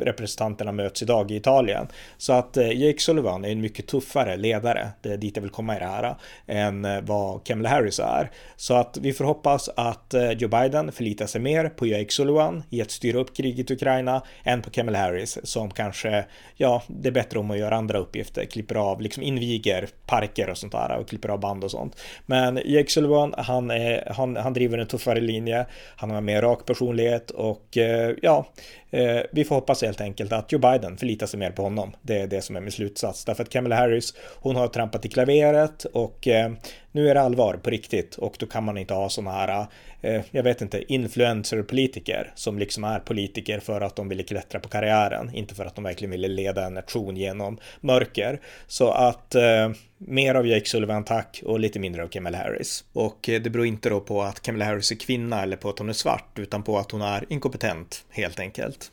representanterna 0.00 0.72
möts 0.72 1.02
idag 1.02 1.30
i 1.30 1.36
Italien. 1.36 1.86
Så 2.18 2.32
att 2.32 2.56
eh, 2.56 2.72
Jake 2.72 2.98
Sullivan 2.98 3.44
är 3.44 3.48
en 3.48 3.60
mycket 3.60 3.86
tuffare 3.86 4.36
ledare, 4.36 4.88
det 5.02 5.12
är 5.12 5.16
dit 5.16 5.35
jag 5.36 5.42
vill 5.42 5.50
komma 5.50 5.76
i 5.76 5.78
det 5.78 5.86
här, 5.86 6.04
eh, 6.04 6.16
än 6.46 6.84
eh, 6.84 7.00
vad 7.00 7.44
Kamala 7.44 7.68
Harris 7.68 7.98
är. 7.98 8.30
Så 8.56 8.74
att 8.74 8.98
vi 9.00 9.12
får 9.12 9.24
hoppas 9.24 9.70
att 9.76 10.14
eh, 10.14 10.30
Joe 10.30 10.48
Biden 10.48 10.92
förlitar 10.92 11.26
sig 11.26 11.40
mer 11.40 11.68
på 11.68 11.86
Jake 11.86 12.12
Sullivan 12.12 12.62
i 12.70 12.82
att 12.82 12.90
styra 12.90 13.18
upp 13.18 13.36
kriget 13.36 13.70
i 13.70 13.74
Ukraina 13.74 14.22
än 14.44 14.62
på 14.62 14.70
Kamala 14.70 14.98
Harris 14.98 15.38
som 15.42 15.70
kanske, 15.70 16.24
ja, 16.56 16.82
det 16.86 17.08
är 17.08 17.12
bättre 17.12 17.38
om 17.38 17.50
att 17.50 17.58
göra 17.58 17.76
andra 17.76 17.98
uppgifter, 17.98 18.44
klipper 18.44 18.74
av, 18.74 19.00
liksom 19.00 19.22
inviger 19.22 19.88
parker 20.06 20.50
och 20.50 20.58
sånt 20.58 20.72
där 20.72 20.96
och 20.96 21.08
klipper 21.08 21.28
av 21.28 21.40
band 21.40 21.64
och 21.64 21.70
sånt. 21.70 22.00
Men 22.26 22.60
Jake 22.64 22.90
Sullivan, 22.90 23.34
han, 23.38 23.70
är, 23.70 24.12
han, 24.16 24.36
han 24.36 24.52
driver 24.52 24.78
en 24.78 24.86
tuffare 24.86 25.20
linje, 25.20 25.66
han 25.96 26.10
har 26.10 26.18
en 26.18 26.24
mer 26.24 26.42
rak 26.42 26.66
personlighet 26.66 27.30
och 27.30 27.78
ja, 28.22 28.46
eh, 28.90 29.20
vi 29.32 29.44
får 29.44 29.54
hoppas 29.54 29.82
helt 29.82 30.00
enkelt 30.00 30.32
att 30.32 30.52
Joe 30.52 30.58
Biden 30.58 30.96
förlitar 30.96 31.26
sig 31.26 31.38
mer 31.38 31.50
på 31.50 31.62
honom. 31.62 31.96
Det 32.02 32.20
är 32.20 32.26
det 32.26 32.42
som 32.42 32.56
är 32.56 32.60
min 32.60 32.72
slutsats, 32.72 33.24
därför 33.24 33.42
att 33.42 33.50
Kamala 33.50 33.76
Harris, 33.76 34.14
hon 34.40 34.56
har 34.56 34.68
trampat 34.68 35.04
i 35.04 35.08
klaveret 35.08 35.84
och 35.84 36.28
eh, 36.28 36.50
nu 36.92 37.10
är 37.10 37.14
det 37.14 37.20
allvar 37.20 37.54
på 37.54 37.70
riktigt 37.70 38.14
och 38.14 38.36
då 38.38 38.46
kan 38.46 38.64
man 38.64 38.78
inte 38.78 38.94
ha 38.94 39.08
sådana 39.08 39.30
här, 39.30 39.66
eh, 40.00 40.22
jag 40.30 40.42
vet 40.42 40.62
inte, 40.62 40.92
influencer-politiker 40.92 42.32
som 42.34 42.58
liksom 42.58 42.84
är 42.84 42.98
politiker 42.98 43.60
för 43.60 43.80
att 43.80 43.96
de 43.96 44.08
ville 44.08 44.22
klättra 44.22 44.60
på 44.60 44.68
karriären, 44.68 45.30
inte 45.34 45.54
för 45.54 45.64
att 45.64 45.74
de 45.74 45.84
verkligen 45.84 46.10
ville 46.10 46.28
leda 46.28 46.66
en 46.66 46.74
nation 46.74 47.16
genom 47.16 47.58
mörker. 47.80 48.40
Så 48.66 48.90
att 48.90 49.34
eh, 49.34 49.70
mer 49.98 50.34
av 50.34 50.46
Jake 50.46 50.66
Sullivan 50.66 51.04
tack 51.04 51.42
och 51.44 51.60
lite 51.60 51.78
mindre 51.78 52.02
av 52.02 52.08
Kamala 52.08 52.38
Harris. 52.38 52.84
Och 52.92 53.28
eh, 53.28 53.42
det 53.42 53.50
beror 53.50 53.66
inte 53.66 53.88
då 53.88 54.00
på 54.00 54.22
att 54.22 54.40
Kamala 54.40 54.64
Harris 54.64 54.92
är 54.92 54.96
kvinna 54.96 55.42
eller 55.42 55.56
på 55.56 55.68
att 55.68 55.78
hon 55.78 55.88
är 55.88 55.92
svart 55.92 56.38
utan 56.38 56.62
på 56.62 56.78
att 56.78 56.90
hon 56.90 57.02
är 57.02 57.24
inkompetent 57.28 58.04
helt 58.10 58.40
enkelt. 58.40 58.92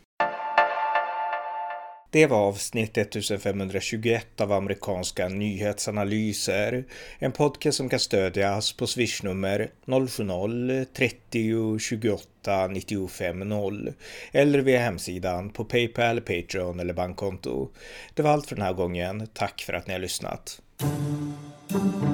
Det 2.13 2.27
var 2.27 2.38
avsnitt 2.38 2.98
1521 2.98 4.41
av 4.41 4.51
amerikanska 4.51 5.29
nyhetsanalyser. 5.29 6.86
En 7.19 7.31
podcast 7.31 7.77
som 7.77 7.89
kan 7.89 8.00
stödjas 8.00 8.74
på 8.74 8.88
swishnummer 8.88 9.72
070-30 9.86 11.79
28 11.79 12.67
95 12.67 13.39
0 13.39 13.93
eller 14.31 14.60
via 14.60 14.79
hemsidan 14.79 15.50
på 15.50 15.65
Paypal, 15.65 16.22
Patreon 16.22 16.79
eller 16.79 16.93
bankkonto. 16.93 17.69
Det 18.13 18.22
var 18.24 18.31
allt 18.31 18.48
för 18.48 18.55
den 18.55 18.65
här 18.65 18.74
gången. 18.74 19.27
Tack 19.33 19.62
för 19.62 19.74
att 19.74 19.88
ni 19.88 19.93
har 19.93 20.00
lyssnat. 20.00 20.62
thank 20.83 22.03
you. 22.03 22.12